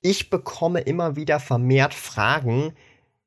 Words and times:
ich 0.00 0.30
bekomme 0.30 0.80
immer 0.80 1.16
wieder 1.16 1.40
vermehrt 1.40 1.94
Fragen, 1.94 2.72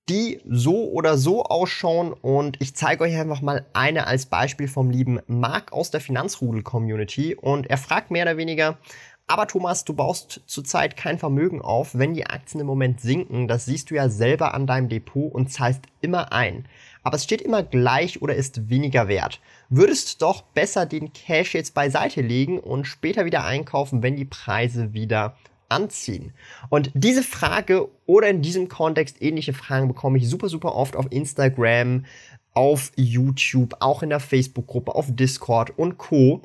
die 0.09 0.41
so 0.45 0.91
oder 0.91 1.17
so 1.17 1.43
ausschauen 1.43 2.11
und 2.11 2.61
ich 2.61 2.75
zeige 2.75 3.05
euch 3.05 3.15
einfach 3.15 3.41
mal 3.41 3.65
eine 3.73 4.05
als 4.05 4.25
Beispiel 4.25 4.67
vom 4.67 4.89
lieben 4.89 5.21
Marc 5.27 5.71
aus 5.71 5.91
der 5.91 6.01
Finanzrudel-Community 6.01 7.35
und 7.35 7.69
er 7.69 7.77
fragt 7.77 8.11
mehr 8.11 8.23
oder 8.23 8.35
weniger, 8.35 8.77
aber 9.25 9.47
Thomas, 9.47 9.85
du 9.85 9.93
baust 9.93 10.41
zurzeit 10.47 10.97
kein 10.97 11.17
Vermögen 11.17 11.61
auf, 11.61 11.97
wenn 11.97 12.13
die 12.13 12.25
Aktien 12.25 12.59
im 12.59 12.67
Moment 12.67 12.99
sinken, 12.99 13.47
das 13.47 13.65
siehst 13.65 13.89
du 13.89 13.95
ja 13.95 14.09
selber 14.09 14.53
an 14.53 14.67
deinem 14.67 14.89
Depot 14.89 15.31
und 15.33 15.49
zahlst 15.49 15.83
immer 16.01 16.33
ein. 16.33 16.67
Aber 17.03 17.15
es 17.15 17.23
steht 17.23 17.41
immer 17.41 17.63
gleich 17.63 18.21
oder 18.21 18.35
ist 18.35 18.69
weniger 18.69 19.07
wert. 19.07 19.39
Würdest 19.69 20.21
doch 20.21 20.41
besser 20.41 20.85
den 20.85 21.13
Cash 21.13 21.53
jetzt 21.53 21.73
beiseite 21.73 22.21
legen 22.21 22.59
und 22.59 22.85
später 22.85 23.23
wieder 23.23 23.45
einkaufen, 23.45 24.03
wenn 24.03 24.17
die 24.17 24.25
Preise 24.25 24.93
wieder 24.93 25.37
anziehen? 25.73 26.33
Und 26.69 26.91
diese 26.93 27.23
Frage 27.23 27.88
oder 28.05 28.29
in 28.29 28.41
diesem 28.41 28.69
Kontext 28.69 29.21
ähnliche 29.21 29.53
Fragen 29.53 29.88
bekomme 29.88 30.17
ich 30.17 30.30
super, 30.30 30.49
super 30.49 30.75
oft 30.75 30.95
auf 30.95 31.07
Instagram, 31.09 32.05
auf 32.53 32.91
YouTube, 32.95 33.75
auch 33.80 34.03
in 34.03 34.09
der 34.09 34.19
Facebook-Gruppe, 34.19 34.95
auf 34.95 35.07
Discord 35.09 35.77
und 35.77 35.97
Co. 35.97 36.41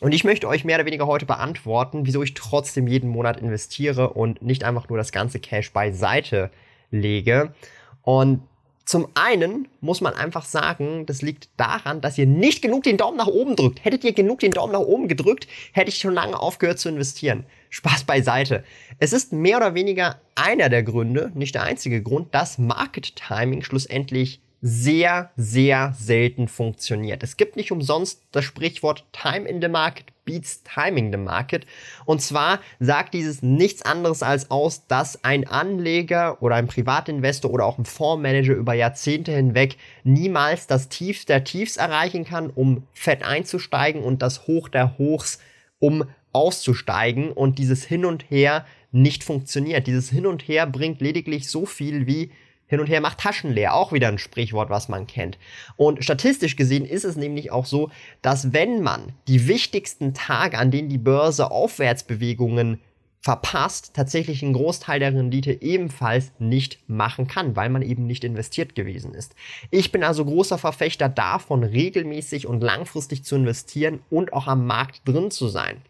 Und 0.00 0.12
ich 0.12 0.24
möchte 0.24 0.48
euch 0.48 0.64
mehr 0.64 0.76
oder 0.76 0.86
weniger 0.86 1.06
heute 1.06 1.26
beantworten, 1.26 2.06
wieso 2.06 2.22
ich 2.22 2.34
trotzdem 2.34 2.86
jeden 2.86 3.08
Monat 3.08 3.40
investiere 3.40 4.10
und 4.10 4.42
nicht 4.42 4.64
einfach 4.64 4.88
nur 4.88 4.98
das 4.98 5.12
ganze 5.12 5.38
Cash 5.38 5.72
beiseite 5.72 6.50
lege. 6.90 7.54
Und 8.02 8.42
zum 8.84 9.08
einen 9.14 9.68
muss 9.80 10.00
man 10.00 10.14
einfach 10.14 10.44
sagen, 10.44 11.06
das 11.06 11.22
liegt 11.22 11.48
daran, 11.56 12.00
dass 12.00 12.18
ihr 12.18 12.26
nicht 12.26 12.62
genug 12.62 12.82
den 12.82 12.96
Daumen 12.96 13.16
nach 13.16 13.28
oben 13.28 13.54
drückt. 13.54 13.84
Hättet 13.84 14.04
ihr 14.04 14.12
genug 14.12 14.40
den 14.40 14.50
Daumen 14.50 14.72
nach 14.72 14.80
oben 14.80 15.08
gedrückt, 15.08 15.46
hätte 15.72 15.88
ich 15.88 15.98
schon 15.98 16.14
lange 16.14 16.38
aufgehört 16.38 16.78
zu 16.78 16.88
investieren. 16.88 17.44
Spaß 17.72 18.04
beiseite. 18.04 18.64
Es 18.98 19.14
ist 19.14 19.32
mehr 19.32 19.56
oder 19.56 19.74
weniger 19.74 20.20
einer 20.34 20.68
der 20.68 20.82
Gründe, 20.82 21.32
nicht 21.34 21.54
der 21.54 21.62
einzige 21.62 22.02
Grund, 22.02 22.34
dass 22.34 22.58
Market 22.58 23.16
Timing 23.16 23.62
schlussendlich 23.62 24.40
sehr, 24.60 25.30
sehr 25.36 25.94
selten 25.98 26.48
funktioniert. 26.48 27.22
Es 27.22 27.38
gibt 27.38 27.56
nicht 27.56 27.72
umsonst 27.72 28.22
das 28.30 28.44
Sprichwort 28.44 29.06
Time 29.12 29.48
in 29.48 29.60
the 29.60 29.68
Market 29.68 30.12
beats 30.26 30.62
Timing 30.62 31.10
the 31.10 31.18
Market. 31.18 31.66
Und 32.04 32.20
zwar 32.20 32.60
sagt 32.78 33.14
dieses 33.14 33.42
nichts 33.42 33.82
anderes 33.82 34.22
als 34.22 34.50
aus, 34.50 34.86
dass 34.86 35.24
ein 35.24 35.48
Anleger 35.48 36.42
oder 36.42 36.56
ein 36.56 36.68
Privatinvestor 36.68 37.50
oder 37.50 37.64
auch 37.64 37.78
ein 37.78 37.86
Fondsmanager 37.86 38.52
über 38.52 38.74
Jahrzehnte 38.74 39.32
hinweg 39.32 39.78
niemals 40.04 40.66
das 40.66 40.90
Tief 40.90 41.24
der 41.24 41.42
Tiefs 41.42 41.78
erreichen 41.78 42.24
kann, 42.24 42.50
um 42.50 42.86
fett 42.92 43.24
einzusteigen 43.24 44.04
und 44.04 44.20
das 44.20 44.46
Hoch 44.46 44.68
der 44.68 44.98
Hochs, 44.98 45.40
um 45.80 46.04
auszusteigen 46.32 47.32
und 47.32 47.58
dieses 47.58 47.84
Hin 47.84 48.04
und 48.04 48.30
Her 48.30 48.66
nicht 48.90 49.24
funktioniert. 49.24 49.86
Dieses 49.86 50.10
Hin 50.10 50.26
und 50.26 50.42
Her 50.48 50.66
bringt 50.66 51.00
lediglich 51.00 51.48
so 51.48 51.66
viel 51.66 52.06
wie 52.06 52.30
hin 52.72 52.80
und 52.80 52.86
her 52.86 53.02
macht 53.02 53.18
Taschen 53.18 53.52
leer. 53.52 53.74
Auch 53.74 53.92
wieder 53.92 54.08
ein 54.08 54.16
Sprichwort, 54.16 54.70
was 54.70 54.88
man 54.88 55.06
kennt. 55.06 55.38
Und 55.76 56.02
statistisch 56.02 56.56
gesehen 56.56 56.86
ist 56.86 57.04
es 57.04 57.16
nämlich 57.16 57.52
auch 57.52 57.66
so, 57.66 57.90
dass 58.22 58.54
wenn 58.54 58.80
man 58.80 59.12
die 59.28 59.46
wichtigsten 59.46 60.14
Tage, 60.14 60.56
an 60.56 60.70
denen 60.70 60.88
die 60.88 60.96
Börse 60.96 61.50
Aufwärtsbewegungen 61.50 62.80
verpasst, 63.20 63.92
tatsächlich 63.92 64.42
einen 64.42 64.54
Großteil 64.54 65.00
der 65.00 65.12
Rendite 65.12 65.60
ebenfalls 65.60 66.32
nicht 66.38 66.78
machen 66.88 67.28
kann, 67.28 67.56
weil 67.56 67.68
man 67.68 67.82
eben 67.82 68.06
nicht 68.06 68.24
investiert 68.24 68.74
gewesen 68.74 69.14
ist. 69.14 69.34
Ich 69.70 69.92
bin 69.92 70.02
also 70.02 70.24
großer 70.24 70.56
Verfechter 70.56 71.10
davon, 71.10 71.64
regelmäßig 71.64 72.46
und 72.46 72.62
langfristig 72.62 73.22
zu 73.22 73.36
investieren 73.36 74.00
und 74.08 74.32
auch 74.32 74.46
am 74.46 74.66
Markt 74.66 75.02
drin 75.04 75.30
zu 75.30 75.48
sein. 75.48 75.82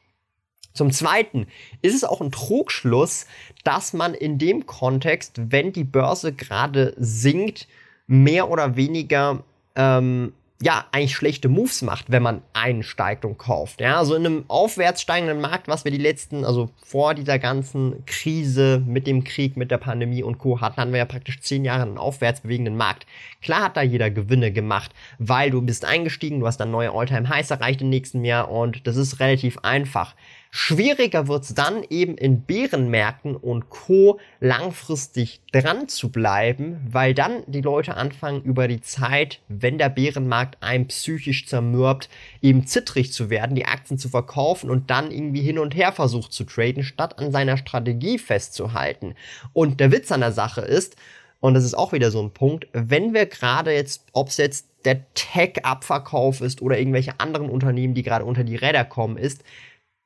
Zum 0.73 0.91
Zweiten 0.91 1.47
ist 1.83 1.95
es 1.95 2.05
auch 2.05 2.21
ein 2.21 2.33
Trugschluss, 2.33 3.27
dass 3.65 3.93
man 3.93 4.15
in 4.15 4.39
dem 4.39 4.67
Kontext, 4.67 5.41
wenn 5.51 5.73
die 5.73 5.85
Börse 5.85 6.33
gerade 6.33 6.95
sinkt, 6.97 7.69
mehr 8.07 8.51
oder 8.51 8.77
weniger 8.77 9.45
ähm, 9.77 10.33
ja, 10.63 10.85
eigentlich 10.93 11.17
schlechte 11.17 11.49
Moves 11.49 11.83
macht, 11.83 12.13
wenn 12.13 12.23
man 12.23 12.43
einsteigt 12.53 13.25
und 13.25 13.37
kauft. 13.37 13.81
Ja, 13.81 13.99
also 13.99 14.15
in 14.15 14.25
einem 14.25 14.45
aufwärts 14.47 15.03
steigenden 15.03 15.41
Markt, 15.41 15.67
was 15.67 15.85
wir 15.85 15.91
die 15.91 15.99
letzten, 15.99 16.45
also 16.45 16.71
vor 16.85 17.15
dieser 17.15 17.41
ganzen 17.41 18.07
Krise 18.07 18.81
mit 18.87 19.09
dem 19.09 19.25
Krieg, 19.25 19.57
mit 19.57 19.73
der 19.73 19.79
Pandemie 19.79 20.23
und 20.23 20.39
Co. 20.39 20.61
hatten, 20.61 20.77
hatten 20.77 20.93
wir 20.93 20.99
ja 20.99 21.05
praktisch 21.05 21.41
zehn 21.41 21.65
Jahre 21.65 21.83
einen 21.83 21.99
aufwärts 21.99 22.43
bewegenden 22.43 22.77
Markt. 22.77 23.07
Klar 23.43 23.65
hat 23.65 23.77
da 23.77 23.83
jeder 23.83 24.11
Gewinne 24.11 24.53
gemacht, 24.53 24.93
weil 25.19 25.51
du 25.51 25.61
bist 25.63 25.85
eingestiegen, 25.85 26.39
du 26.39 26.47
hast 26.47 26.59
dann 26.59 26.71
neue 26.71 26.93
Alltime 26.93 27.29
Highs 27.29 27.51
erreicht 27.51 27.83
im 27.83 27.91
nächsten 27.91 28.25
Jahr 28.25 28.49
und 28.49 28.87
das 28.87 28.97
ist 28.97 29.19
relativ 29.19 29.59
einfach. 29.63 30.15
Schwieriger 30.55 31.29
wird 31.29 31.45
es 31.45 31.55
dann 31.55 31.83
eben 31.89 32.19
in 32.19 32.43
Bärenmärkten 32.43 33.37
und 33.37 33.71
Co. 33.71 34.21
langfristig 34.39 35.41
dran 35.51 35.89
zu 35.89 36.13
bleiben, 36.13 36.87
weil 36.91 37.15
dann 37.15 37.43
die 37.47 37.63
Leute 37.63 37.97
anfangen 37.97 38.43
über 38.43 38.69
die 38.69 38.83
Zeit, 38.83 39.41
wenn 39.49 39.79
der 39.79 39.89
Bärenmarkt 39.89 40.63
einen 40.63 40.89
psychisch 40.89 41.47
zermürbt, 41.47 42.11
eben 42.43 42.67
zittrig 42.67 43.15
zu 43.15 43.31
werden, 43.31 43.57
die 43.57 43.65
Aktien 43.65 43.97
zu 43.97 44.11
verkaufen 44.11 44.69
und 44.69 44.91
dann 44.91 45.11
irgendwie 45.11 45.41
hin 45.41 45.59
und 45.59 45.75
her 45.75 45.91
versucht 45.91 46.35
zu 46.35 46.45
traden, 46.45 46.83
statt 46.83 47.19
an 47.19 47.33
seiner 47.33 47.57
Strategie 47.57 48.19
festzuhalten. 48.19 49.15
Und 49.55 49.81
der 49.81 49.91
Witz 49.91 50.13
an 50.13 50.21
der 50.21 50.33
Sache 50.33 50.61
ist, 50.61 50.97
und 51.41 51.55
das 51.55 51.65
ist 51.65 51.75
auch 51.75 51.95
wieder 51.95 52.11
so 52.11 52.23
ein 52.23 52.35
Punkt, 52.35 52.69
wenn 52.75 53.15
wir 53.15 53.25
gerade 53.25 53.73
jetzt, 53.73 54.05
ob 54.13 54.29
es 54.29 54.37
jetzt 54.37 54.69
der 54.85 55.13
Tech-Abverkauf 55.15 56.43
ist 56.43 56.61
oder 56.61 56.79
irgendwelche 56.79 57.21
anderen 57.21 57.49
Unternehmen, 57.49 57.95
die 57.95 58.03
gerade 58.03 58.27
unter 58.27 58.45
die 58.45 58.57
Räder 58.57 58.85
kommen, 58.85 59.17
ist, 59.17 59.43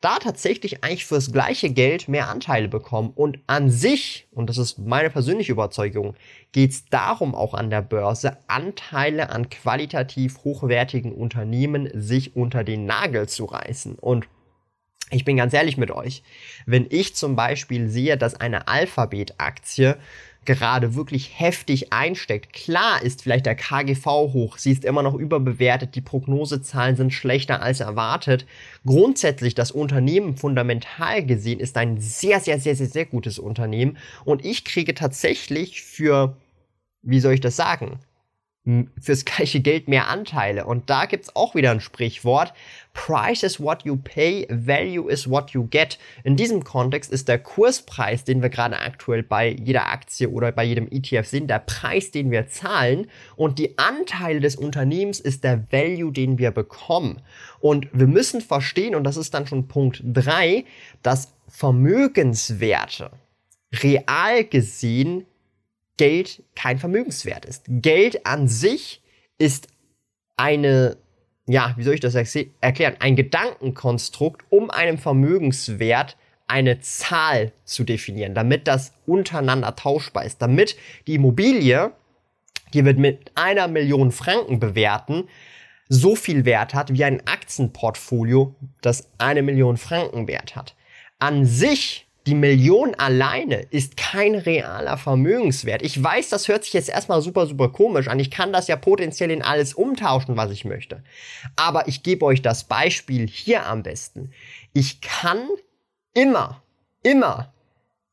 da 0.00 0.18
tatsächlich 0.18 0.84
eigentlich 0.84 1.06
fürs 1.06 1.32
gleiche 1.32 1.70
Geld 1.70 2.08
mehr 2.08 2.28
Anteile 2.28 2.68
bekommen. 2.68 3.12
Und 3.14 3.38
an 3.46 3.70
sich, 3.70 4.28
und 4.30 4.50
das 4.50 4.58
ist 4.58 4.78
meine 4.78 5.10
persönliche 5.10 5.52
Überzeugung, 5.52 6.14
geht 6.52 6.72
es 6.72 6.84
darum 6.86 7.34
auch 7.34 7.54
an 7.54 7.70
der 7.70 7.82
Börse, 7.82 8.36
Anteile 8.46 9.30
an 9.30 9.48
qualitativ 9.48 10.44
hochwertigen 10.44 11.12
Unternehmen 11.12 11.88
sich 11.94 12.36
unter 12.36 12.62
den 12.62 12.84
Nagel 12.84 13.28
zu 13.28 13.46
reißen. 13.46 13.96
Und 13.98 14.28
ich 15.10 15.24
bin 15.24 15.36
ganz 15.36 15.54
ehrlich 15.54 15.76
mit 15.76 15.90
euch, 15.90 16.22
wenn 16.66 16.86
ich 16.90 17.14
zum 17.14 17.36
Beispiel 17.36 17.88
sehe, 17.88 18.16
dass 18.16 18.34
eine 18.34 18.66
Alphabet-Aktie 18.68 19.96
gerade 20.46 20.94
wirklich 20.94 21.38
heftig 21.38 21.92
einsteckt. 21.92 22.52
Klar 22.52 23.02
ist 23.02 23.22
vielleicht 23.22 23.46
der 23.46 23.54
KGV 23.54 24.06
hoch, 24.06 24.56
sie 24.56 24.72
ist 24.72 24.84
immer 24.84 25.02
noch 25.02 25.14
überbewertet, 25.14 25.94
die 25.94 26.00
Prognosezahlen 26.00 26.96
sind 26.96 27.12
schlechter 27.12 27.60
als 27.60 27.80
erwartet. 27.80 28.46
Grundsätzlich 28.86 29.54
das 29.54 29.70
Unternehmen 29.70 30.36
fundamental 30.36 31.26
gesehen 31.26 31.60
ist 31.60 31.76
ein 31.76 32.00
sehr, 32.00 32.40
sehr, 32.40 32.58
sehr, 32.58 32.74
sehr, 32.76 32.86
sehr 32.86 33.04
gutes 33.04 33.38
Unternehmen 33.38 33.98
und 34.24 34.44
ich 34.44 34.64
kriege 34.64 34.94
tatsächlich 34.94 35.82
für, 35.82 36.36
wie 37.02 37.20
soll 37.20 37.34
ich 37.34 37.40
das 37.40 37.56
sagen, 37.56 37.98
fürs 39.00 39.24
gleiche 39.24 39.60
Geld 39.60 39.86
mehr 39.86 40.08
Anteile. 40.08 40.66
Und 40.66 40.90
da 40.90 41.06
gibt 41.06 41.24
es 41.24 41.36
auch 41.36 41.54
wieder 41.54 41.70
ein 41.70 41.80
Sprichwort. 41.80 42.52
Price 42.94 43.44
is 43.44 43.60
what 43.60 43.84
you 43.84 43.96
pay, 43.96 44.46
value 44.50 45.08
is 45.08 45.30
what 45.30 45.50
you 45.50 45.68
get. 45.68 45.98
In 46.24 46.36
diesem 46.36 46.64
Kontext 46.64 47.12
ist 47.12 47.28
der 47.28 47.38
Kurspreis, 47.38 48.24
den 48.24 48.42
wir 48.42 48.48
gerade 48.48 48.78
aktuell 48.80 49.22
bei 49.22 49.50
jeder 49.50 49.86
Aktie 49.86 50.28
oder 50.28 50.50
bei 50.50 50.64
jedem 50.64 50.88
ETF 50.90 51.26
sehen, 51.26 51.46
der 51.46 51.60
Preis, 51.60 52.10
den 52.10 52.30
wir 52.30 52.48
zahlen. 52.48 53.08
Und 53.36 53.60
die 53.60 53.78
Anteile 53.78 54.40
des 54.40 54.56
Unternehmens 54.56 55.20
ist 55.20 55.44
der 55.44 55.70
Value, 55.70 56.10
den 56.10 56.38
wir 56.38 56.50
bekommen. 56.50 57.22
Und 57.60 57.88
wir 57.92 58.08
müssen 58.08 58.40
verstehen, 58.40 58.96
und 58.96 59.04
das 59.04 59.16
ist 59.16 59.32
dann 59.32 59.46
schon 59.46 59.68
Punkt 59.68 60.02
3, 60.04 60.64
dass 61.02 61.34
Vermögenswerte 61.48 63.10
real 63.82 64.44
gesehen 64.44 65.24
Geld 65.96 66.42
kein 66.54 66.78
Vermögenswert 66.78 67.44
ist. 67.44 67.64
Geld 67.68 68.26
an 68.26 68.48
sich 68.48 69.02
ist 69.38 69.68
eine, 70.36 70.96
ja, 71.46 71.74
wie 71.76 71.82
soll 71.82 71.94
ich 71.94 72.00
das 72.00 72.14
erklären, 72.14 72.96
ein 72.98 73.16
Gedankenkonstrukt, 73.16 74.44
um 74.50 74.70
einem 74.70 74.98
Vermögenswert 74.98 76.16
eine 76.46 76.80
Zahl 76.80 77.52
zu 77.64 77.84
definieren, 77.84 78.34
damit 78.34 78.68
das 78.68 78.92
untereinander 79.06 79.74
tauschbar 79.74 80.24
ist, 80.24 80.40
damit 80.40 80.76
die 81.06 81.14
Immobilie, 81.14 81.92
die 82.72 82.84
wird 82.84 82.98
mit 82.98 83.32
einer 83.34 83.68
Million 83.68 84.12
Franken 84.12 84.60
bewerten, 84.60 85.24
so 85.88 86.16
viel 86.16 86.44
Wert 86.44 86.74
hat 86.74 86.92
wie 86.92 87.04
ein 87.04 87.26
Aktienportfolio, 87.26 88.54
das 88.80 89.08
eine 89.18 89.42
Million 89.42 89.76
Franken 89.76 90.28
Wert 90.28 90.56
hat. 90.56 90.74
An 91.18 91.46
sich 91.46 92.05
die 92.26 92.34
Million 92.34 92.94
alleine 92.96 93.60
ist 93.70 93.96
kein 93.96 94.34
realer 94.34 94.98
Vermögenswert. 94.98 95.82
Ich 95.82 96.02
weiß, 96.02 96.28
das 96.28 96.48
hört 96.48 96.64
sich 96.64 96.72
jetzt 96.72 96.88
erstmal 96.88 97.22
super, 97.22 97.46
super 97.46 97.68
komisch 97.68 98.08
an. 98.08 98.18
Ich 98.18 98.32
kann 98.32 98.52
das 98.52 98.66
ja 98.66 98.74
potenziell 98.74 99.30
in 99.30 99.42
alles 99.42 99.74
umtauschen, 99.74 100.36
was 100.36 100.50
ich 100.50 100.64
möchte. 100.64 101.04
Aber 101.54 101.86
ich 101.86 102.02
gebe 102.02 102.24
euch 102.24 102.42
das 102.42 102.64
Beispiel 102.64 103.28
hier 103.28 103.66
am 103.66 103.84
besten. 103.84 104.32
Ich 104.72 105.00
kann 105.00 105.38
immer, 106.14 106.62
immer 107.04 107.52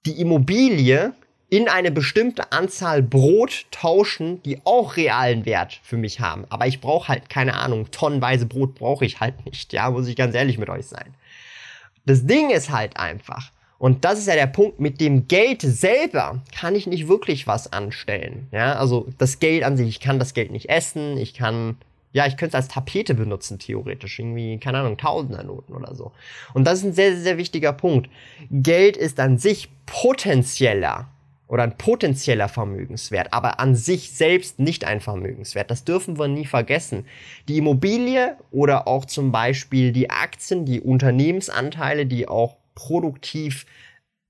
die 0.05 0.21
Immobilie 0.21 1.13
in 1.49 1.67
eine 1.67 1.91
bestimmte 1.91 2.51
Anzahl 2.51 3.01
Brot 3.01 3.65
tauschen, 3.71 4.41
die 4.43 4.59
auch 4.63 4.95
realen 4.95 5.45
Wert 5.45 5.79
für 5.83 5.97
mich 5.97 6.19
haben. 6.19 6.45
Aber 6.49 6.67
ich 6.67 6.81
brauche 6.81 7.07
halt, 7.07 7.29
keine 7.29 7.55
Ahnung, 7.55 7.89
tonnenweise 7.91 8.45
Brot 8.45 8.75
brauche 8.75 9.05
ich 9.05 9.19
halt 9.19 9.45
nicht. 9.45 9.73
Ja, 9.73 9.89
muss 9.89 10.07
ich 10.07 10.15
ganz 10.15 10.35
ehrlich 10.35 10.57
mit 10.57 10.69
euch 10.69 10.87
sein. 10.87 11.15
Das 12.05 12.25
Ding 12.25 12.49
ist 12.49 12.69
halt 12.69 12.97
einfach, 12.97 13.51
und 13.83 14.05
das 14.05 14.17
ist 14.17 14.27
ja 14.27 14.35
der 14.35 14.47
Punkt, 14.47 14.79
mit 14.79 15.01
dem 15.01 15.27
Geld 15.27 15.61
selber 15.61 16.41
kann 16.57 16.73
ich 16.73 16.87
nicht 16.87 17.09
wirklich 17.09 17.47
was 17.47 17.73
anstellen. 17.73 18.47
Ja, 18.53 18.75
also 18.75 19.09
das 19.17 19.39
Geld 19.39 19.65
an 19.65 19.75
sich, 19.75 19.89
ich 19.89 19.99
kann 19.99 20.19
das 20.19 20.33
Geld 20.33 20.51
nicht 20.51 20.69
essen, 20.69 21.17
ich 21.17 21.33
kann, 21.33 21.75
ja, 22.13 22.25
ich 22.25 22.37
könnte 22.37 22.55
es 22.55 22.63
als 22.63 22.73
Tapete 22.73 23.13
benutzen, 23.13 23.59
theoretisch. 23.59 24.19
Irgendwie, 24.19 24.57
keine 24.57 24.77
Ahnung, 24.77 24.97
Tausendernoten 24.97 25.75
oder 25.75 25.95
so. 25.95 26.13
Und 26.53 26.63
das 26.63 26.79
ist 26.79 26.85
ein 26.85 26.93
sehr, 26.93 27.17
sehr 27.17 27.37
wichtiger 27.37 27.73
Punkt. 27.73 28.09
Geld 28.49 28.95
ist 28.95 29.19
an 29.19 29.37
sich 29.37 29.69
potenzieller 29.85 31.09
oder 31.49 31.63
ein 31.63 31.77
potenzieller 31.77 32.47
Vermögenswert, 32.47 33.33
aber 33.33 33.59
an 33.59 33.75
sich 33.75 34.11
selbst 34.11 34.59
nicht 34.59 34.85
ein 34.85 35.01
Vermögenswert. 35.01 35.69
Das 35.69 35.83
dürfen 35.83 36.17
wir 36.17 36.29
nie 36.29 36.45
vergessen. 36.45 37.05
Die 37.49 37.57
Immobilie 37.57 38.37
oder 38.49 38.87
auch 38.87 39.03
zum 39.03 39.33
Beispiel 39.33 39.91
die 39.91 40.09
Aktien, 40.09 40.63
die 40.63 40.79
Unternehmensanteile, 40.79 42.05
die 42.05 42.29
auch 42.29 42.62
produktiv 42.75 43.65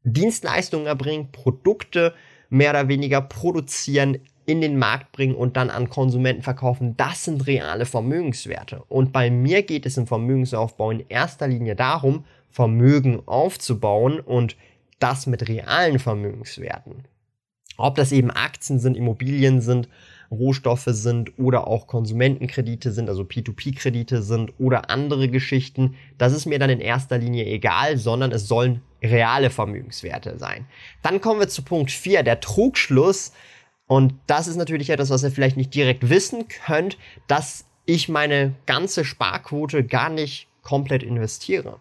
Dienstleistungen 0.04 0.88
erbringen, 0.88 1.31
Produkte 1.31 2.13
mehr 2.50 2.72
oder 2.72 2.88
weniger 2.88 3.22
produzieren, 3.22 4.19
in 4.45 4.62
den 4.62 4.78
Markt 4.78 5.12
bringen 5.12 5.36
und 5.36 5.56
dann 5.56 5.69
an 5.69 5.90
Konsumenten 5.90 6.44
verkaufen, 6.44 6.98
das 6.98 7.24
sind 7.24 7.48
reale 7.48 7.86
Vermögenswerte. 7.86 8.84
Und 8.90 9.13
bei 9.13 9.30
mir 9.30 9.63
geht 9.63 9.86
es 9.86 9.98
im 9.98 10.07
Vermögensaufbau 10.07 10.92
in 10.92 11.06
erster 11.07 11.48
Linie 11.48 11.75
darum, 11.75 12.25
Vermögen 12.50 13.22
aufzubauen 13.25 14.19
und 14.19 14.57
das 15.00 15.28
mit 15.28 15.48
realen 15.48 16.00
Vermögenswerten. 16.00 17.06
Ob 17.78 17.95
das 17.95 18.12
eben 18.12 18.31
Aktien 18.31 18.80
sind, 18.80 18.95
Immobilien 18.95 19.62
sind, 19.62 19.90
Rohstoffe 20.31 20.87
sind 20.87 21.37
oder 21.37 21.67
auch 21.67 21.87
Konsumentenkredite 21.87 22.91
sind, 22.91 23.09
also 23.09 23.23
P2P-Kredite 23.23 24.21
sind 24.21 24.53
oder 24.59 24.89
andere 24.89 25.29
Geschichten, 25.29 25.95
das 26.17 26.33
ist 26.33 26.45
mir 26.45 26.59
dann 26.59 26.69
in 26.69 26.79
erster 26.79 27.17
Linie 27.17 27.45
egal, 27.45 27.97
sondern 27.97 28.31
es 28.31 28.47
sollen 28.47 28.81
reale 29.03 29.49
Vermögenswerte 29.49 30.37
sein. 30.39 30.65
Dann 31.01 31.21
kommen 31.21 31.39
wir 31.39 31.49
zu 31.49 31.61
Punkt 31.63 31.91
4, 31.91 32.23
der 32.23 32.39
Trugschluss. 32.39 33.33
Und 33.85 34.15
das 34.27 34.47
ist 34.47 34.55
natürlich 34.55 34.89
etwas, 34.89 35.09
was 35.09 35.23
ihr 35.23 35.31
vielleicht 35.31 35.57
nicht 35.57 35.75
direkt 35.75 36.09
wissen 36.09 36.47
könnt, 36.47 36.97
dass 37.27 37.65
ich 37.85 38.07
meine 38.07 38.55
ganze 38.65 39.03
Sparquote 39.03 39.83
gar 39.83 40.09
nicht 40.09 40.47
komplett 40.61 41.03
investiere. 41.03 41.79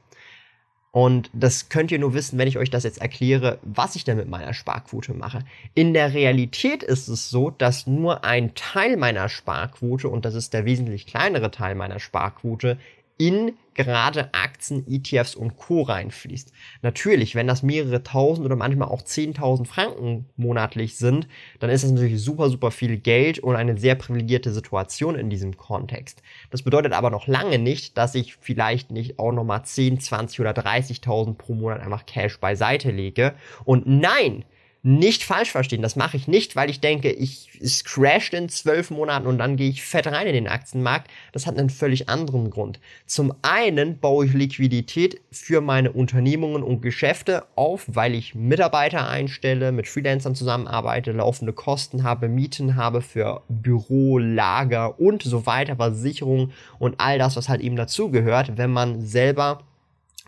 Und 0.93 1.31
das 1.33 1.71
könnt 1.71 1.91
ihr 1.91 1.99
nur 1.99 2.13
wissen, 2.13 2.39
wenn 2.39 2.47
ich 2.47 2.59
euch 2.59 2.69
das 2.69 2.85
jetzt 2.85 3.01
erkläre, 3.01 3.59
was 3.63 3.97
ich 3.97 4.05
denn 4.05 4.19
mit 4.19 4.29
meiner 4.29 4.53
Sparquote 4.53 5.15
mache. 5.15 5.43
In 5.73 5.95
der 5.95 6.13
Realität 6.13 6.83
ist 6.83 7.09
es 7.09 7.31
so, 7.31 7.49
dass 7.51 7.87
nur 7.87 8.25
ein 8.25 8.55
Teil 8.55 8.99
meiner 8.99 9.31
Sparquote, 9.31 10.11
und 10.11 10.27
das 10.27 10.35
ist 10.35 10.53
der 10.53 10.67
wesentlich 10.67 11.07
kleinere 11.07 11.51
Teil 11.51 11.75
meiner 11.75 11.99
Sparquote, 11.99 12.77
in 13.23 13.53
gerade 13.75 14.35
Aktien, 14.35 14.85
ETFs 14.89 15.37
und 15.37 15.57
Co. 15.57 15.83
reinfließt. 15.83 16.53
Natürlich, 16.83 17.37
wenn 17.37 17.47
das 17.47 17.63
mehrere 17.63 18.03
tausend 18.03 18.45
oder 18.45 18.57
manchmal 18.57 18.89
auch 18.89 19.03
zehntausend 19.03 19.69
Franken 19.69 20.27
monatlich 20.37 20.99
sind, 20.99 21.29
dann 21.61 21.71
ist 21.71 21.85
das 21.85 21.93
natürlich 21.93 22.21
super, 22.21 22.51
super 22.51 22.73
viel 22.73 22.99
Geld 22.99 23.39
und 23.39 23.55
eine 23.55 23.79
sehr 23.79 23.95
privilegierte 23.95 24.53
Situation 24.53 25.15
in 25.15 25.31
diesem 25.31 25.57
Kontext. 25.57 26.21
Das 26.51 26.63
bedeutet 26.63 26.93
aber 26.93 27.11
noch 27.11 27.29
lange 27.29 27.61
nicht, 27.61 27.97
dass 27.97 28.17
ich 28.17 28.35
vielleicht 28.41 28.91
nicht 28.91 29.21
auch 29.21 29.33
nochmal 29.33 29.65
10, 29.65 30.01
20 30.01 30.41
oder 30.41 30.51
30.000 30.51 31.35
pro 31.35 31.55
Monat 31.55 31.81
einfach 31.81 32.05
Cash 32.05 32.41
beiseite 32.41 32.91
lege. 32.91 33.35
Und 33.65 33.87
nein, 33.87 34.45
nicht 34.85 35.23
falsch 35.23 35.53
verstehen. 35.53 35.81
Das 35.81 35.95
mache 35.95 36.17
ich 36.17 36.27
nicht, 36.27 36.57
weil 36.57 36.69
ich 36.69 36.81
denke, 36.81 37.13
ich, 37.13 37.51
es 37.61 37.85
crasht 37.85 38.35
in 38.35 38.49
zwölf 38.49 38.91
Monaten 38.91 39.29
und 39.29 39.39
dann 39.39 39.57
gehe 39.57 39.71
ich 39.71 39.85
fett 39.85 40.09
rein 40.09 40.27
in 40.27 40.35
den 40.35 40.49
Aktienmarkt. 40.49 41.09
Das 41.31 41.47
hat 41.47 41.57
einen 41.57 41.71
völlig 41.71 42.09
anderen 42.09 42.51
Grund. 42.51 42.81
Zum 43.07 43.33
einen 43.43 44.01
baue 44.01 44.27
ich 44.27 44.33
Liquidität 44.33 45.21
für 45.31 45.61
meine 45.61 45.93
Unternehmungen 45.93 46.65
und 46.65 46.81
Geschäfte 46.81 47.45
auf, 47.55 47.85
weil 47.87 48.17
ich 48.17 48.35
Mitarbeiter 48.35 49.09
einstelle, 49.09 49.71
mit 49.71 49.87
Freelancern 49.87 50.35
zusammenarbeite, 50.35 51.13
laufende 51.13 51.53
Kosten 51.53 52.03
habe, 52.03 52.29
Mieten 52.29 52.75
habe 52.75 53.03
für 53.03 53.43
Büro, 53.49 54.19
Lager 54.19 54.99
und 54.99 55.23
so 55.23 55.47
weiter, 55.47 55.77
Versicherung 55.77 56.51
und 56.81 56.99
all 56.99 57.21
das, 57.21 57.37
was 57.37 57.49
halt 57.49 57.61
eben 57.61 57.77
dazugehört, 57.77 58.59
wenn 58.59 58.73
man 58.73 59.01
selber 59.01 59.63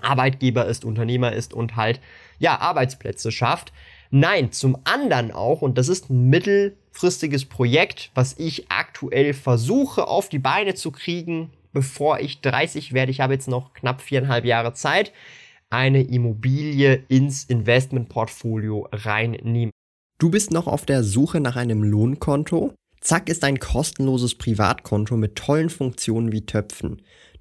Arbeitgeber 0.01 0.67
ist, 0.67 0.85
Unternehmer 0.85 1.33
ist 1.33 1.55
und 1.55 1.75
halt 1.75 2.01
ja 2.39 2.61
Arbeitsplätze 2.61 3.33
schafft. 3.33 3.73
Nein, 4.17 4.53
zum 4.53 4.79
anderen 4.85 5.33
auch, 5.33 5.61
und 5.61 5.77
das 5.77 5.89
ist 5.89 6.09
ein 6.09 6.29
mittelfristiges 6.31 7.47
Projekt, 7.47 8.13
was 8.15 8.39
ich 8.39 8.71
aktuell 8.71 9.35
versuche 9.35 10.07
auf 10.07 10.29
die 10.29 10.39
Beine 10.39 10.75
zu 10.75 10.93
kriegen, 10.93 11.51
bevor 11.73 12.21
ich 12.21 12.41
30 12.41 12.93
werde. 12.93 13.11
Ich 13.11 13.19
habe 13.19 13.33
jetzt 13.33 13.49
noch 13.49 13.75
knapp 13.75 14.01
viereinhalb 14.01 14.45
Jahre 14.45 14.73
Zeit, 14.73 15.13
eine 15.69 16.01
Immobilie 16.01 17.03
ins 17.09 17.43
Investmentportfolio 17.43 18.87
reinnehmen. 18.93 19.73
Du 20.19 20.31
bist 20.31 20.53
noch 20.53 20.69
auf 20.69 20.87
der 20.87 21.03
Suche 21.03 21.41
nach 21.41 21.57
einem 21.57 21.83
Lohnkonto? 21.83 22.73
Zack 23.01 23.29
ist 23.29 23.43
ein 23.43 23.59
kostenloses 23.59 24.37
Privatkonto 24.37 25.17
mit 25.17 25.35
tollen 25.35 25.71
Funktionen 25.71 26.31
wie 26.31 26.47
Töpfen. 26.47 27.03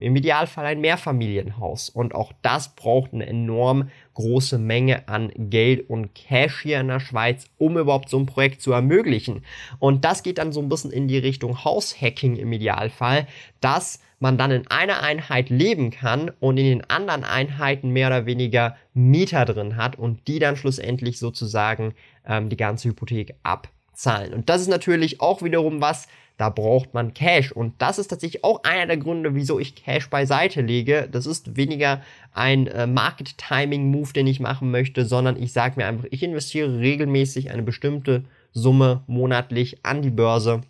Im 0.00 0.16
Idealfall 0.16 0.64
ein 0.64 0.80
Mehrfamilienhaus. 0.80 1.90
Und 1.90 2.14
auch 2.14 2.32
das 2.40 2.74
braucht 2.74 3.12
eine 3.12 3.26
enorm 3.26 3.90
große 4.14 4.58
Menge 4.58 5.06
an 5.08 5.30
Geld 5.36 5.88
und 5.88 6.14
Cash 6.14 6.62
hier 6.62 6.80
in 6.80 6.88
der 6.88 7.00
Schweiz, 7.00 7.46
um 7.58 7.76
überhaupt 7.76 8.08
so 8.08 8.18
ein 8.18 8.26
Projekt 8.26 8.62
zu 8.62 8.72
ermöglichen. 8.72 9.44
Und 9.78 10.04
das 10.06 10.22
geht 10.22 10.38
dann 10.38 10.52
so 10.52 10.60
ein 10.60 10.70
bisschen 10.70 10.90
in 10.90 11.06
die 11.06 11.18
Richtung 11.18 11.64
Haushacking 11.64 12.36
im 12.36 12.50
Idealfall, 12.52 13.26
dass 13.60 14.00
man 14.20 14.38
dann 14.38 14.50
in 14.50 14.66
einer 14.68 15.02
Einheit 15.02 15.50
leben 15.50 15.90
kann 15.90 16.30
und 16.40 16.56
in 16.56 16.64
den 16.64 16.90
anderen 16.90 17.24
Einheiten 17.24 17.90
mehr 17.90 18.08
oder 18.08 18.26
weniger 18.26 18.76
Mieter 18.94 19.44
drin 19.44 19.76
hat 19.76 19.98
und 19.98 20.28
die 20.28 20.38
dann 20.38 20.56
schlussendlich 20.56 21.18
sozusagen 21.18 21.94
ähm, 22.26 22.48
die 22.48 22.56
ganze 22.56 22.88
Hypothek 22.88 23.34
abzahlen. 23.42 24.32
Und 24.32 24.48
das 24.48 24.62
ist 24.62 24.68
natürlich 24.68 25.20
auch 25.20 25.42
wiederum 25.42 25.80
was, 25.80 26.08
da 26.40 26.48
braucht 26.48 26.94
man 26.94 27.12
Cash. 27.12 27.52
Und 27.52 27.74
das 27.82 27.98
ist 27.98 28.08
tatsächlich 28.08 28.44
auch 28.44 28.64
einer 28.64 28.86
der 28.86 28.96
Gründe, 28.96 29.34
wieso 29.34 29.58
ich 29.58 29.74
Cash 29.74 30.08
beiseite 30.08 30.62
lege. 30.62 31.06
Das 31.12 31.26
ist 31.26 31.54
weniger 31.54 32.00
ein 32.32 32.66
äh, 32.66 32.86
Market-Timing-Move, 32.86 34.14
den 34.14 34.26
ich 34.26 34.40
machen 34.40 34.70
möchte, 34.70 35.04
sondern 35.04 35.36
ich 35.36 35.52
sage 35.52 35.74
mir 35.76 35.84
einfach, 35.84 36.06
ich 36.10 36.22
investiere 36.22 36.78
regelmäßig 36.78 37.50
eine 37.50 37.62
bestimmte 37.62 38.24
Summe 38.52 39.02
monatlich 39.06 39.84
an 39.84 40.00
die 40.00 40.08
Börse. 40.08 40.62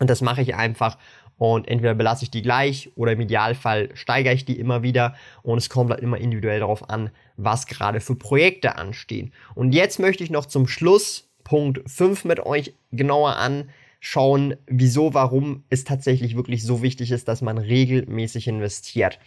Und 0.00 0.08
das 0.08 0.22
mache 0.22 0.40
ich 0.40 0.54
einfach. 0.54 0.96
Und 1.36 1.68
entweder 1.68 1.92
belasse 1.92 2.24
ich 2.24 2.30
die 2.30 2.40
gleich 2.40 2.90
oder 2.96 3.12
im 3.12 3.20
Idealfall 3.20 3.90
steigere 3.92 4.32
ich 4.32 4.46
die 4.46 4.58
immer 4.58 4.82
wieder. 4.82 5.16
Und 5.42 5.58
es 5.58 5.68
kommt 5.68 5.90
halt 5.90 6.00
immer 6.00 6.16
individuell 6.16 6.60
darauf 6.60 6.88
an, 6.88 7.10
was 7.36 7.66
gerade 7.66 8.00
für 8.00 8.14
Projekte 8.14 8.78
anstehen. 8.78 9.34
Und 9.54 9.74
jetzt 9.74 9.98
möchte 9.98 10.24
ich 10.24 10.30
noch 10.30 10.46
zum 10.46 10.66
Schluss 10.66 11.28
Punkt 11.44 11.82
5 11.90 12.24
mit 12.24 12.40
euch 12.40 12.72
genauer 12.90 13.36
an 13.36 13.68
schauen, 14.06 14.56
wieso, 14.66 15.14
warum 15.14 15.64
es 15.70 15.84
tatsächlich 15.84 16.36
wirklich 16.36 16.62
so 16.62 16.82
wichtig 16.82 17.10
ist, 17.10 17.26
dass 17.26 17.40
man 17.40 17.56
regelmäßig 17.56 18.48
investiert. 18.48 19.18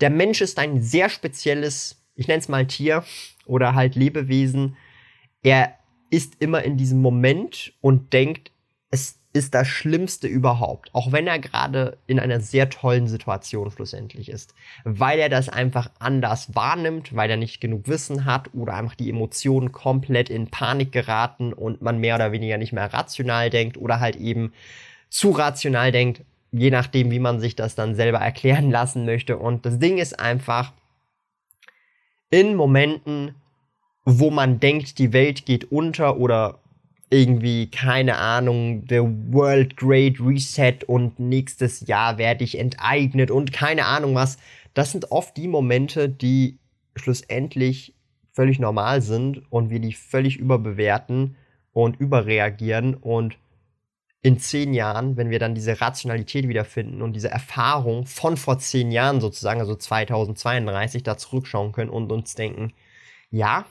Der 0.00 0.10
Mensch 0.10 0.40
ist 0.40 0.58
ein 0.58 0.82
sehr 0.82 1.08
spezielles, 1.08 2.04
ich 2.16 2.26
nenne 2.26 2.40
es 2.40 2.48
mal 2.48 2.66
Tier 2.66 3.04
oder 3.44 3.76
halt 3.76 3.94
Lebewesen. 3.94 4.76
Er 5.44 5.78
ist 6.10 6.34
immer 6.40 6.64
in 6.64 6.76
diesem 6.76 7.00
Moment 7.00 7.74
und 7.80 8.12
denkt, 8.12 8.50
es 8.90 9.20
ist 9.36 9.54
das 9.54 9.68
Schlimmste 9.68 10.26
überhaupt, 10.26 10.90
auch 10.94 11.12
wenn 11.12 11.26
er 11.26 11.38
gerade 11.38 11.98
in 12.06 12.18
einer 12.18 12.40
sehr 12.40 12.68
tollen 12.70 13.06
Situation 13.06 13.70
schlussendlich 13.70 14.28
ist, 14.28 14.54
weil 14.84 15.18
er 15.18 15.28
das 15.28 15.48
einfach 15.48 15.90
anders 15.98 16.54
wahrnimmt, 16.54 17.14
weil 17.14 17.30
er 17.30 17.36
nicht 17.36 17.60
genug 17.60 17.86
Wissen 17.86 18.24
hat 18.24 18.52
oder 18.54 18.74
einfach 18.74 18.94
die 18.94 19.10
Emotionen 19.10 19.70
komplett 19.70 20.30
in 20.30 20.48
Panik 20.48 20.90
geraten 20.90 21.52
und 21.52 21.82
man 21.82 21.98
mehr 21.98 22.16
oder 22.16 22.32
weniger 22.32 22.58
nicht 22.58 22.72
mehr 22.72 22.92
rational 22.92 23.50
denkt 23.50 23.76
oder 23.76 24.00
halt 24.00 24.16
eben 24.16 24.52
zu 25.10 25.30
rational 25.30 25.92
denkt, 25.92 26.22
je 26.50 26.70
nachdem, 26.70 27.10
wie 27.10 27.18
man 27.18 27.38
sich 27.38 27.54
das 27.54 27.74
dann 27.74 27.94
selber 27.94 28.18
erklären 28.18 28.70
lassen 28.70 29.04
möchte. 29.04 29.36
Und 29.36 29.66
das 29.66 29.78
Ding 29.78 29.98
ist 29.98 30.18
einfach, 30.18 30.72
in 32.30 32.54
Momenten, 32.54 33.34
wo 34.04 34.30
man 34.30 34.60
denkt, 34.60 34.98
die 34.98 35.12
Welt 35.12 35.46
geht 35.46 35.70
unter 35.70 36.16
oder 36.16 36.60
irgendwie, 37.10 37.70
keine 37.70 38.16
Ahnung, 38.16 38.84
the 38.88 39.00
World 39.00 39.76
Great 39.76 40.20
Reset 40.20 40.78
und 40.86 41.20
nächstes 41.20 41.86
Jahr 41.86 42.18
werde 42.18 42.44
ich 42.44 42.58
enteignet 42.58 43.30
und 43.30 43.52
keine 43.52 43.86
Ahnung 43.86 44.14
was. 44.14 44.38
Das 44.74 44.92
sind 44.92 45.10
oft 45.10 45.36
die 45.36 45.48
Momente, 45.48 46.08
die 46.08 46.58
schlussendlich 46.96 47.94
völlig 48.32 48.58
normal 48.58 49.02
sind 49.02 49.42
und 49.50 49.70
wir 49.70 49.80
die 49.80 49.92
völlig 49.92 50.36
überbewerten 50.36 51.36
und 51.72 51.98
überreagieren 52.00 52.94
und 52.94 53.38
in 54.22 54.38
zehn 54.40 54.74
Jahren, 54.74 55.16
wenn 55.16 55.30
wir 55.30 55.38
dann 55.38 55.54
diese 55.54 55.80
Rationalität 55.80 56.48
wiederfinden 56.48 57.00
und 57.00 57.12
diese 57.12 57.30
Erfahrung 57.30 58.06
von 58.06 58.36
vor 58.36 58.58
zehn 58.58 58.90
Jahren 58.90 59.20
sozusagen, 59.20 59.60
also 59.60 59.76
2032, 59.76 61.04
da 61.04 61.16
zurückschauen 61.16 61.70
können 61.70 61.90
und 61.90 62.10
uns 62.10 62.34
denken, 62.34 62.72
ja, 63.30 63.66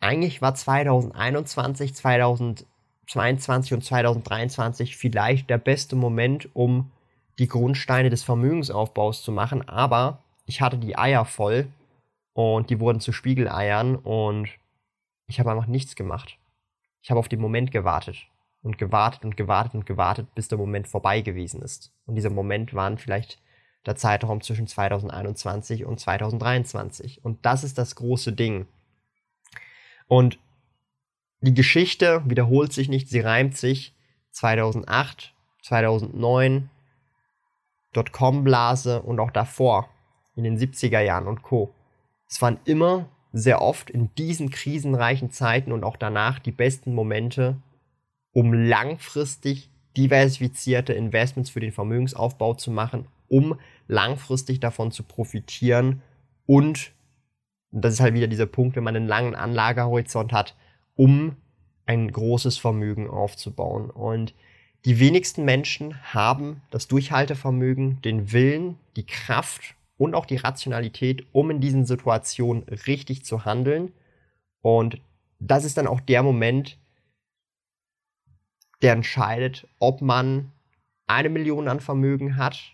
eigentlich 0.00 0.40
war 0.42 0.54
2021, 0.54 1.94
2022 1.94 3.74
und 3.74 3.84
2023 3.84 4.96
vielleicht 4.96 5.50
der 5.50 5.58
beste 5.58 5.96
Moment, 5.96 6.54
um 6.54 6.90
die 7.38 7.48
Grundsteine 7.48 8.10
des 8.10 8.22
Vermögensaufbaus 8.22 9.22
zu 9.22 9.32
machen, 9.32 9.68
aber 9.68 10.22
ich 10.46 10.60
hatte 10.60 10.78
die 10.78 10.96
Eier 10.96 11.24
voll 11.24 11.68
und 12.32 12.70
die 12.70 12.80
wurden 12.80 13.00
zu 13.00 13.12
Spiegeleiern 13.12 13.96
und 13.96 14.48
ich 15.26 15.38
habe 15.38 15.50
einfach 15.50 15.66
nichts 15.66 15.94
gemacht. 15.94 16.38
Ich 17.02 17.10
habe 17.10 17.20
auf 17.20 17.28
den 17.28 17.40
Moment 17.40 17.70
gewartet 17.70 18.26
und 18.62 18.78
gewartet 18.78 19.24
und 19.24 19.36
gewartet 19.36 19.74
und 19.74 19.86
gewartet, 19.86 20.34
bis 20.34 20.48
der 20.48 20.58
Moment 20.58 20.88
vorbei 20.88 21.20
gewesen 21.20 21.62
ist. 21.62 21.92
Und 22.06 22.16
dieser 22.16 22.30
Moment 22.30 22.74
waren 22.74 22.98
vielleicht 22.98 23.40
der 23.86 23.96
Zeitraum 23.96 24.40
zwischen 24.40 24.66
2021 24.66 25.84
und 25.84 26.00
2023. 26.00 27.24
Und 27.24 27.44
das 27.46 27.64
ist 27.64 27.78
das 27.78 27.94
große 27.96 28.32
Ding. 28.32 28.66
Und 30.08 30.38
die 31.40 31.54
Geschichte 31.54 32.22
wiederholt 32.26 32.72
sich 32.72 32.88
nicht, 32.88 33.08
sie 33.08 33.20
reimt 33.20 33.56
sich. 33.56 33.94
2008, 34.32 35.34
2009, 35.62 36.70
Dotcom-Blase 37.92 39.02
und 39.02 39.20
auch 39.20 39.30
davor, 39.30 39.88
in 40.34 40.44
den 40.44 40.58
70er 40.58 41.00
Jahren 41.00 41.26
und 41.26 41.42
Co. 41.42 41.74
Es 42.28 42.40
waren 42.42 42.58
immer 42.64 43.08
sehr 43.32 43.62
oft 43.62 43.90
in 43.90 44.14
diesen 44.16 44.50
krisenreichen 44.50 45.30
Zeiten 45.30 45.72
und 45.72 45.84
auch 45.84 45.96
danach 45.96 46.38
die 46.38 46.52
besten 46.52 46.94
Momente, 46.94 47.56
um 48.32 48.52
langfristig 48.52 49.70
diversifizierte 49.96 50.92
Investments 50.92 51.50
für 51.50 51.60
den 51.60 51.72
Vermögensaufbau 51.72 52.54
zu 52.54 52.70
machen, 52.70 53.06
um 53.28 53.58
langfristig 53.86 54.60
davon 54.60 54.92
zu 54.92 55.02
profitieren 55.02 56.02
und 56.46 56.92
und 57.70 57.84
das 57.84 57.94
ist 57.94 58.00
halt 58.00 58.14
wieder 58.14 58.26
dieser 58.26 58.46
Punkt, 58.46 58.76
wenn 58.76 58.84
man 58.84 58.96
einen 58.96 59.08
langen 59.08 59.34
Anlagehorizont 59.34 60.32
hat, 60.32 60.56
um 60.96 61.36
ein 61.86 62.10
großes 62.10 62.58
Vermögen 62.58 63.08
aufzubauen. 63.08 63.90
Und 63.90 64.34
die 64.84 65.00
wenigsten 65.00 65.44
Menschen 65.44 66.00
haben 66.14 66.62
das 66.70 66.88
Durchhaltevermögen, 66.88 68.00
den 68.02 68.32
Willen, 68.32 68.78
die 68.96 69.06
Kraft 69.06 69.74
und 69.96 70.14
auch 70.14 70.26
die 70.26 70.36
Rationalität, 70.36 71.26
um 71.32 71.50
in 71.50 71.60
diesen 71.60 71.84
Situationen 71.84 72.62
richtig 72.86 73.24
zu 73.24 73.44
handeln. 73.44 73.92
Und 74.62 75.00
das 75.40 75.64
ist 75.64 75.76
dann 75.76 75.86
auch 75.86 76.00
der 76.00 76.22
Moment, 76.22 76.78
der 78.82 78.92
entscheidet, 78.92 79.66
ob 79.78 80.00
man 80.00 80.52
eine 81.06 81.28
Million 81.28 81.68
an 81.68 81.80
Vermögen 81.80 82.36
hat 82.36 82.72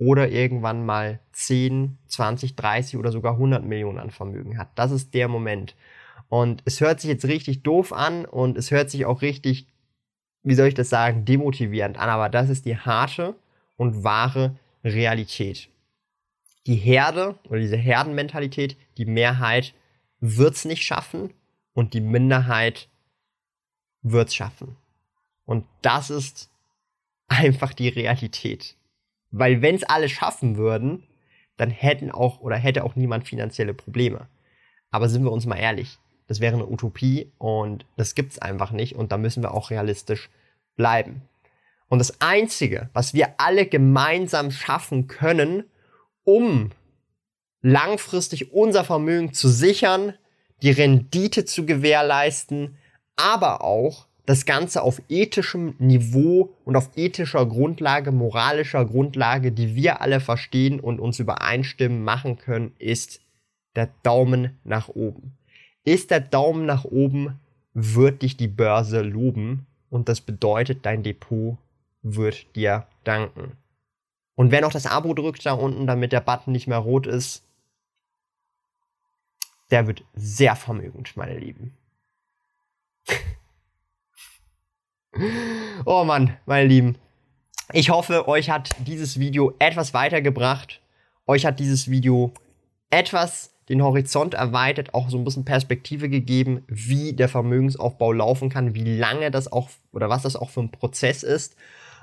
oder 0.00 0.30
irgendwann 0.30 0.84
mal 0.86 1.20
10, 1.32 1.98
20, 2.06 2.56
30 2.56 2.96
oder 2.96 3.12
sogar 3.12 3.34
100 3.34 3.62
Millionen 3.62 3.98
an 3.98 4.10
Vermögen 4.10 4.58
hat. 4.58 4.70
Das 4.74 4.90
ist 4.90 5.12
der 5.12 5.28
Moment. 5.28 5.76
Und 6.30 6.62
es 6.64 6.80
hört 6.80 7.00
sich 7.00 7.10
jetzt 7.10 7.26
richtig 7.26 7.62
doof 7.62 7.92
an 7.92 8.24
und 8.24 8.56
es 8.56 8.70
hört 8.70 8.88
sich 8.90 9.04
auch 9.04 9.20
richtig, 9.20 9.66
wie 10.42 10.54
soll 10.54 10.68
ich 10.68 10.74
das 10.74 10.88
sagen, 10.88 11.26
demotivierend 11.26 11.98
an, 11.98 12.08
aber 12.08 12.30
das 12.30 12.48
ist 12.48 12.64
die 12.64 12.78
harte 12.78 13.34
und 13.76 14.02
wahre 14.02 14.56
Realität. 14.82 15.68
Die 16.66 16.76
Herde 16.76 17.38
oder 17.48 17.60
diese 17.60 17.76
Herdenmentalität, 17.76 18.78
die 18.96 19.04
Mehrheit 19.04 19.74
wird 20.20 20.54
es 20.54 20.64
nicht 20.64 20.82
schaffen 20.82 21.34
und 21.74 21.92
die 21.92 22.00
Minderheit 22.00 22.88
wird 24.00 24.28
es 24.28 24.34
schaffen. 24.34 24.76
Und 25.44 25.66
das 25.82 26.08
ist 26.08 26.48
einfach 27.28 27.74
die 27.74 27.88
Realität. 27.88 28.76
Weil 29.30 29.62
wenn 29.62 29.74
es 29.74 29.84
alle 29.84 30.08
schaffen 30.08 30.56
würden, 30.56 31.04
dann 31.56 31.70
hätten 31.70 32.10
auch 32.10 32.40
oder 32.40 32.56
hätte 32.56 32.84
auch 32.84 32.96
niemand 32.96 33.28
finanzielle 33.28 33.74
Probleme. 33.74 34.28
Aber 34.90 35.08
sind 35.08 35.24
wir 35.24 35.32
uns 35.32 35.46
mal 35.46 35.56
ehrlich, 35.56 35.98
das 36.26 36.40
wäre 36.40 36.54
eine 36.54 36.68
Utopie 36.68 37.32
und 37.38 37.86
das 37.96 38.14
gibt 38.14 38.32
es 38.32 38.38
einfach 38.38 38.70
nicht 38.70 38.94
und 38.94 39.12
da 39.12 39.18
müssen 39.18 39.42
wir 39.42 39.52
auch 39.52 39.70
realistisch 39.70 40.30
bleiben. 40.76 41.22
Und 41.88 41.98
das 41.98 42.20
Einzige, 42.20 42.88
was 42.92 43.14
wir 43.14 43.34
alle 43.38 43.66
gemeinsam 43.66 44.50
schaffen 44.50 45.08
können, 45.08 45.64
um 46.24 46.70
langfristig 47.62 48.52
unser 48.52 48.84
Vermögen 48.84 49.34
zu 49.34 49.48
sichern, 49.48 50.14
die 50.62 50.70
Rendite 50.70 51.44
zu 51.44 51.66
gewährleisten, 51.66 52.78
aber 53.16 53.64
auch 53.64 54.06
das 54.26 54.44
Ganze 54.44 54.82
auf 54.82 55.02
ethischem 55.08 55.74
Niveau 55.78 56.54
und 56.64 56.76
auf 56.76 56.90
ethischer 56.96 57.46
Grundlage, 57.46 58.12
moralischer 58.12 58.84
Grundlage, 58.84 59.52
die 59.52 59.74
wir 59.74 60.00
alle 60.00 60.20
verstehen 60.20 60.80
und 60.80 61.00
uns 61.00 61.18
übereinstimmen 61.18 62.02
machen 62.02 62.38
können, 62.38 62.72
ist 62.78 63.20
der 63.76 63.90
Daumen 64.02 64.58
nach 64.64 64.88
oben. 64.88 65.36
Ist 65.84 66.10
der 66.10 66.20
Daumen 66.20 66.66
nach 66.66 66.84
oben, 66.84 67.40
wird 67.72 68.22
dich 68.22 68.36
die 68.36 68.48
Börse 68.48 69.00
loben 69.02 69.66
und 69.88 70.08
das 70.08 70.20
bedeutet, 70.20 70.84
dein 70.86 71.02
Depot 71.02 71.56
wird 72.02 72.54
dir 72.56 72.86
danken. 73.04 73.52
Und 74.34 74.50
wer 74.50 74.60
noch 74.60 74.72
das 74.72 74.86
Abo 74.86 75.14
drückt 75.14 75.44
da 75.44 75.52
unten, 75.52 75.86
damit 75.86 76.12
der 76.12 76.20
Button 76.20 76.52
nicht 76.52 76.66
mehr 76.66 76.78
rot 76.78 77.06
ist, 77.06 77.44
der 79.70 79.86
wird 79.86 80.02
sehr 80.14 80.56
vermögend, 80.56 81.16
meine 81.16 81.38
Lieben. 81.38 81.76
Oh 85.84 86.04
Mann, 86.04 86.36
meine 86.46 86.68
Lieben. 86.68 86.96
Ich 87.72 87.90
hoffe, 87.90 88.28
euch 88.28 88.48
hat 88.50 88.74
dieses 88.86 89.18
Video 89.18 89.54
etwas 89.58 89.92
weitergebracht. 89.92 90.80
Euch 91.26 91.44
hat 91.46 91.58
dieses 91.58 91.90
Video 91.90 92.32
etwas 92.90 93.54
den 93.68 93.82
Horizont 93.82 94.34
erweitert, 94.34 94.94
auch 94.94 95.10
so 95.10 95.18
ein 95.18 95.24
bisschen 95.24 95.44
Perspektive 95.44 96.08
gegeben, 96.08 96.64
wie 96.66 97.12
der 97.12 97.28
Vermögensaufbau 97.28 98.12
laufen 98.12 98.48
kann, 98.48 98.74
wie 98.74 98.98
lange 98.98 99.30
das 99.30 99.50
auch 99.50 99.70
oder 99.92 100.08
was 100.08 100.22
das 100.22 100.36
auch 100.36 100.50
für 100.50 100.60
ein 100.60 100.72
Prozess 100.72 101.22
ist. 101.22 101.56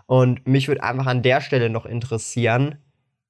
Und 0.06 0.48
mich 0.48 0.68
würde 0.68 0.84
einfach 0.84 1.08
an 1.08 1.24
der 1.24 1.42
Stelle 1.42 1.70
noch 1.70 1.86
interessieren, 1.86 2.78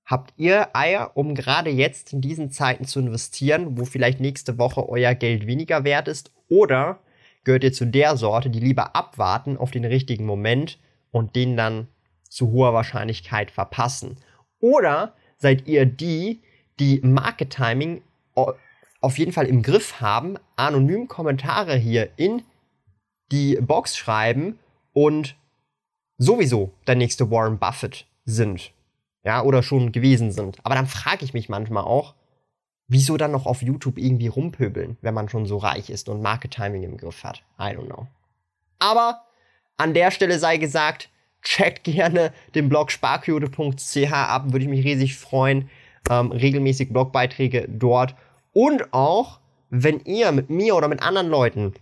habt 0.06 0.34
ihr 0.38 0.76
Eier, 0.76 1.12
um 1.16 1.34
gerade 1.34 1.72
jetzt 1.72 2.14
in 2.14 2.22
diesen 2.22 2.52
Zeiten 2.52 2.86
zu 2.86 3.00
investieren, 3.00 3.78
wo 3.78 3.86
vielleicht 3.86 4.20
nächste 4.20 4.58
Woche 4.58 4.88
euer 4.88 5.16
Geld 5.16 5.48
weniger 5.48 5.84
wert 5.84 6.08
ist? 6.08 6.32
Oder 6.50 7.00
gehört 7.48 7.64
ihr 7.64 7.72
zu 7.72 7.86
der 7.88 8.18
Sorte, 8.18 8.50
die 8.50 8.60
lieber 8.60 8.94
abwarten 8.94 9.56
auf 9.56 9.72
den 9.72 9.86
richtigen 9.86 10.26
Moment 10.26 10.80
und 11.12 11.38
den 11.38 11.56
dann 11.56 11.88
zu 12.30 12.52
hoher 12.52 12.74
Wahrscheinlichkeit 12.74 13.52
verpassen? 13.52 14.18
Oder 14.60 15.14
seid 15.38 15.66
ihr 15.66 15.86
die, 15.86 16.42
die 16.78 17.00
Market 17.00 17.52
Timing 17.52 18.02
auf 19.00 19.18
jeden 19.18 19.32
Fall 19.32 19.46
im 19.46 19.62
Griff 19.62 20.02
haben, 20.02 20.36
anonym 20.58 21.08
Kommentare 21.08 21.78
hier 21.78 22.10
in 22.18 22.44
die 23.32 23.56
Box 23.62 23.96
schreiben 23.96 24.60
und 24.92 25.38
sowieso 26.18 26.74
der 26.86 26.96
nächste 26.96 27.32
Warren 27.32 27.60
Buffett 27.60 28.08
sind. 28.26 28.74
Ja, 29.24 29.42
oder 29.42 29.64
schon 29.64 29.94
gewesen 29.94 30.32
sind. 30.32 30.58
Aber 30.64 30.76
dann 30.76 30.88
frage 30.88 31.24
ich 31.24 31.34
mich 31.34 31.48
manchmal 31.48 31.84
auch, 31.84 32.14
wieso 32.88 33.18
dann 33.18 33.32
noch 33.32 33.46
auf 33.46 33.62
YouTube 33.62 33.98
irgendwie 33.98 34.28
rumpöbeln, 34.28 34.98
wenn 35.02 35.14
man 35.14 35.30
schon 35.30 35.46
so 35.46 35.58
reich 35.58 35.90
ist 35.90 36.10
und 36.10 36.22
Market 36.22 36.52
Timing 36.52 36.84
im 36.84 36.98
Griff 36.98 37.24
hat? 37.24 37.44
I 37.60 37.76
don't 37.76 37.88
know. 37.88 38.08
Aber 38.80 39.24
an 39.78 39.94
der 39.94 40.12
Stelle 40.12 40.40
sei 40.40 40.58
gesagt, 40.58 41.10
checkt 41.42 41.84
gerne 41.84 42.34
den 42.56 42.70
Blog 42.70 42.92
sparquote.ch 42.92 44.12
ab, 44.12 44.52
würde 44.52 44.66
ich 44.66 44.70
mich 44.70 44.86
riesig 44.86 45.18
freuen. 45.18 45.70
Ähm, 46.10 46.32
regelmäßig 46.32 46.94
Blogbeiträge 46.94 47.68
dort. 47.68 48.16
Und 48.54 48.94
auch, 48.94 49.40
wenn 49.70 50.00
ihr 50.02 50.32
mit 50.32 50.50
mir 50.50 50.76
oder 50.76 50.88
mit 50.88 51.02
anderen 51.02 51.28
Leuten 51.28 51.74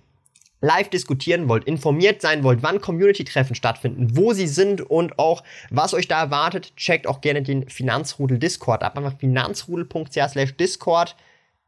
live 0.66 0.90
diskutieren 0.90 1.48
wollt, 1.48 1.66
informiert 1.66 2.22
sein 2.22 2.44
wollt, 2.44 2.64
wann 2.64 2.82
Community-Treffen 2.82 3.56
stattfinden, 3.56 4.18
wo 4.18 4.34
sie 4.34 4.48
sind 4.48 4.82
und 4.82 5.20
auch 5.20 5.44
was 5.70 5.94
euch 5.94 6.08
da 6.08 6.20
erwartet, 6.20 6.76
checkt 6.76 7.08
auch 7.08 7.22
gerne 7.22 7.44
den 7.44 7.70
Finanzrudel 7.70 8.40
Discord 8.40 8.84
ab. 8.84 8.98
Einfach 8.98 9.18
finanzrudel.ch 9.18 10.14
slash 10.14 10.56
Discord. 10.58 11.16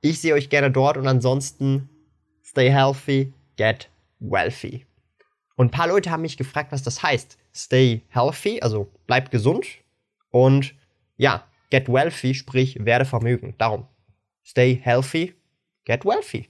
Ich 0.01 0.19
sehe 0.19 0.33
euch 0.33 0.49
gerne 0.49 0.71
dort 0.71 0.97
und 0.97 1.07
ansonsten 1.07 1.89
stay 2.43 2.71
healthy, 2.71 3.33
get 3.55 3.89
wealthy. 4.19 4.85
Und 5.55 5.67
ein 5.67 5.71
paar 5.71 5.87
Leute 5.87 6.09
haben 6.09 6.21
mich 6.21 6.37
gefragt, 6.37 6.71
was 6.71 6.83
das 6.83 7.03
heißt. 7.03 7.37
Stay 7.53 8.01
healthy, 8.09 8.59
also 8.61 8.91
bleibt 9.05 9.31
gesund 9.31 9.67
und 10.31 10.73
ja, 11.17 11.47
get 11.69 11.87
wealthy, 11.87 12.33
sprich 12.33 12.83
werde 12.83 13.05
vermögen. 13.05 13.55
Darum, 13.57 13.87
stay 14.43 14.79
healthy, 14.81 15.33
get 15.85 16.03
wealthy. 16.05 16.49